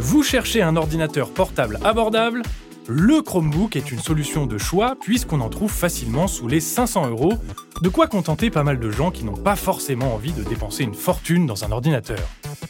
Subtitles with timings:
[0.00, 2.42] Vous cherchez un ordinateur portable abordable?
[2.86, 7.34] Le Chromebook est une solution de choix puisqu'on en trouve facilement sous les 500 euros,
[7.82, 10.94] de quoi contenter pas mal de gens qui n'ont pas forcément envie de dépenser une
[10.94, 12.20] fortune dans un ordinateur.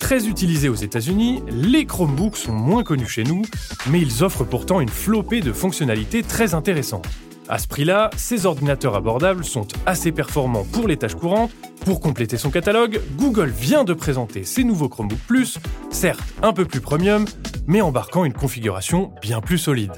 [0.00, 3.42] Très utilisés aux États-Unis, les Chromebooks sont moins connus chez nous,
[3.90, 7.06] mais ils offrent pourtant une flopée de fonctionnalités très intéressantes.
[7.50, 11.50] À ce prix-là, ces ordinateurs abordables sont assez performants pour les tâches courantes.
[11.86, 15.58] Pour compléter son catalogue, Google vient de présenter ses nouveaux Chromebook Plus,
[15.90, 17.24] certes un peu plus premium,
[17.66, 19.92] mais embarquant une configuration bien plus solide.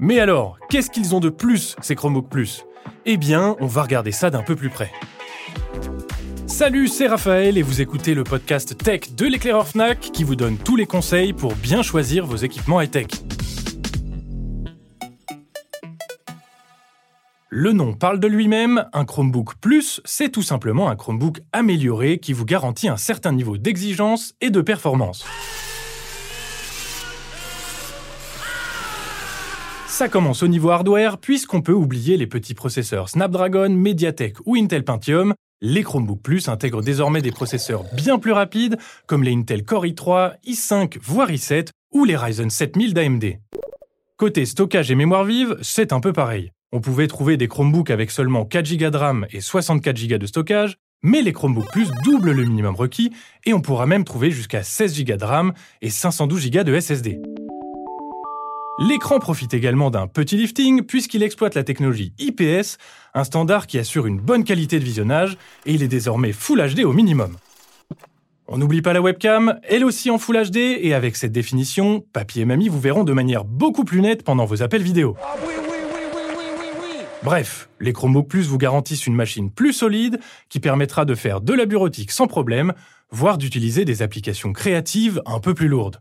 [0.00, 2.64] Mais alors, qu'est-ce qu'ils ont de plus, ces Chromebook Plus?
[3.06, 4.90] Eh bien, on va regarder ça d'un peu plus près.
[6.46, 10.56] Salut, c'est Raphaël et vous écoutez le podcast Tech de l'éclaireur Fnac qui vous donne
[10.56, 13.27] tous les conseils pour bien choisir vos équipements high-tech.
[17.60, 22.32] Le nom parle de lui-même, un Chromebook Plus, c'est tout simplement un Chromebook amélioré qui
[22.32, 25.26] vous garantit un certain niveau d'exigence et de performance.
[29.88, 34.84] Ça commence au niveau hardware puisqu'on peut oublier les petits processeurs Snapdragon, Mediatek ou Intel
[34.84, 35.34] Pentium.
[35.60, 38.78] Les Chromebook Plus intègrent désormais des processeurs bien plus rapides
[39.08, 43.24] comme les Intel Core i3, i5 voire i7 ou les Ryzen 7000 d'AMD.
[44.16, 46.52] Côté stockage et mémoire vive, c'est un peu pareil.
[46.70, 50.26] On pouvait trouver des Chromebooks avec seulement 4 Go de RAM et 64 Go de
[50.26, 53.10] stockage, mais les Chromebooks Plus doublent le minimum requis
[53.46, 57.20] et on pourra même trouver jusqu'à 16 Go de RAM et 512 Go de SSD.
[58.80, 62.76] L'écran profite également d'un petit lifting puisqu'il exploite la technologie IPS,
[63.14, 66.80] un standard qui assure une bonne qualité de visionnage et il est désormais Full HD
[66.80, 67.38] au minimum.
[68.46, 72.42] On n'oublie pas la webcam, elle aussi en Full HD et avec cette définition, papy
[72.42, 75.16] et mamie vous verront de manière beaucoup plus nette pendant vos appels vidéo.
[75.22, 75.36] Ah
[77.24, 81.52] Bref, les Chromebook Plus vous garantissent une machine plus solide qui permettra de faire de
[81.52, 82.74] la bureautique sans problème,
[83.10, 86.00] voire d'utiliser des applications créatives un peu plus lourdes.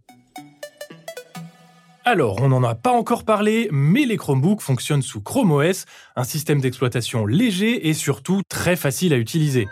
[2.06, 6.24] Alors, on n'en a pas encore parlé, mais les Chromebooks fonctionnent sous Chrome OS, un
[6.24, 9.68] système d'exploitation léger et surtout très facile à utiliser.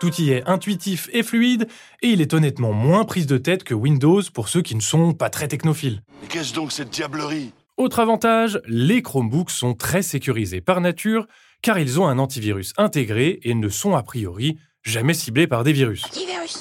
[0.00, 1.68] Tout y est intuitif et fluide,
[2.02, 5.14] et il est honnêtement moins prise de tête que Windows pour ceux qui ne sont
[5.14, 6.02] pas très technophiles.
[6.20, 7.52] Mais qu'est-ce donc cette diablerie?
[7.78, 11.26] Autre avantage, les Chromebooks sont très sécurisés par nature,
[11.62, 15.72] car ils ont un antivirus intégré et ne sont a priori jamais ciblés par des
[15.72, 16.04] virus.
[16.04, 16.60] Antivirus.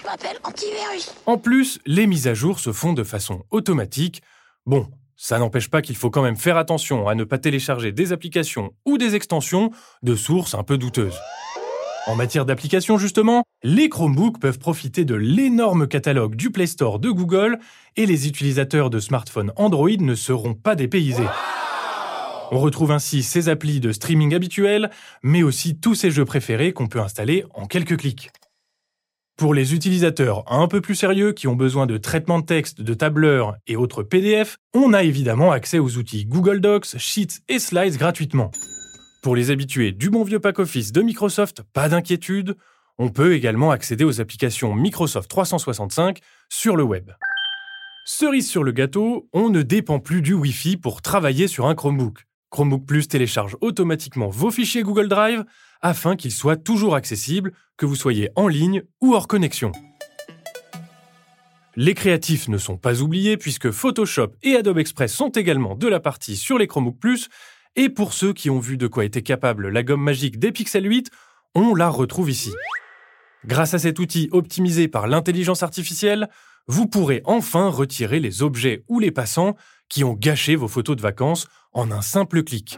[0.00, 1.12] Je m'appelle antivirus.
[1.26, 4.22] En plus, les mises à jour se font de façon automatique.
[4.64, 8.12] Bon, ça n'empêche pas qu'il faut quand même faire attention à ne pas télécharger des
[8.12, 9.70] applications ou des extensions
[10.02, 11.18] de sources un peu douteuses.
[12.06, 17.10] En matière d'applications, justement, les Chromebooks peuvent profiter de l'énorme catalogue du Play Store de
[17.10, 17.58] Google
[17.96, 21.26] et les utilisateurs de smartphones Android ne seront pas dépaysés.
[22.52, 24.90] On retrouve ainsi ces applis de streaming habituels,
[25.24, 28.30] mais aussi tous ces jeux préférés qu'on peut installer en quelques clics.
[29.36, 32.94] Pour les utilisateurs un peu plus sérieux qui ont besoin de traitement de texte, de
[32.94, 37.96] tableurs et autres PDF, on a évidemment accès aux outils Google Docs, Sheets et Slides
[37.96, 38.52] gratuitement.
[39.26, 42.56] Pour les habitués du bon vieux pack Office de Microsoft, pas d'inquiétude,
[42.96, 47.10] on peut également accéder aux applications Microsoft 365 sur le web.
[48.04, 52.24] Cerise sur le gâteau, on ne dépend plus du Wi-Fi pour travailler sur un Chromebook.
[52.50, 55.42] Chromebook Plus télécharge automatiquement vos fichiers Google Drive
[55.82, 59.72] afin qu'ils soient toujours accessibles, que vous soyez en ligne ou hors connexion.
[61.74, 65.98] Les créatifs ne sont pas oubliés puisque Photoshop et Adobe Express sont également de la
[65.98, 67.28] partie sur les Chromebook Plus,
[67.76, 70.86] et pour ceux qui ont vu de quoi était capable la gomme magique des Pixel
[70.86, 71.10] 8,
[71.54, 72.52] on la retrouve ici.
[73.44, 76.28] Grâce à cet outil optimisé par l'intelligence artificielle,
[76.66, 79.54] vous pourrez enfin retirer les objets ou les passants
[79.88, 82.76] qui ont gâché vos photos de vacances en un simple clic.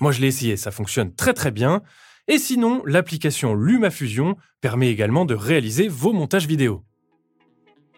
[0.00, 1.82] Moi je l'ai essayé, ça fonctionne très très bien.
[2.28, 6.84] Et sinon, l'application LumaFusion permet également de réaliser vos montages vidéo.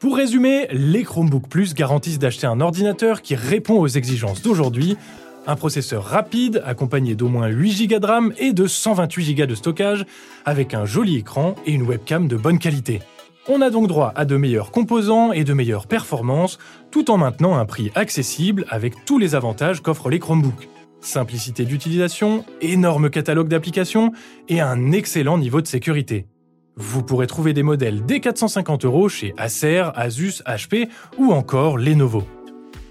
[0.00, 4.96] Pour résumer, les Chromebook Plus garantissent d'acheter un ordinateur qui répond aux exigences d'aujourd'hui,
[5.46, 9.54] un processeur rapide accompagné d'au moins 8 Go de RAM et de 128 Go de
[9.54, 10.04] stockage,
[10.44, 13.00] avec un joli écran et une webcam de bonne qualité.
[13.48, 16.58] On a donc droit à de meilleurs composants et de meilleures performances,
[16.90, 20.68] tout en maintenant un prix accessible avec tous les avantages qu'offrent les Chromebooks.
[21.00, 24.10] Simplicité d'utilisation, énorme catalogue d'applications
[24.48, 26.26] et un excellent niveau de sécurité.
[26.74, 32.24] Vous pourrez trouver des modèles dès 450 euros chez Acer, Asus, HP ou encore Lenovo.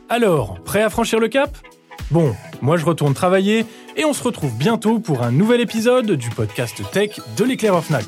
[0.08, 1.58] Alors, prêt à franchir le cap?
[2.12, 3.66] Bon, moi je retourne travailler
[3.98, 8.06] et on se retrouve bientôt pour un nouvel épisode du podcast tech de l'éclaireur Fnac.